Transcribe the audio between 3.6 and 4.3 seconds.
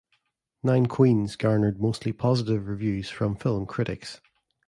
critics.